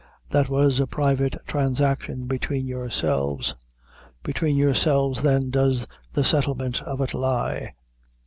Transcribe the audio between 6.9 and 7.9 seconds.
it lie."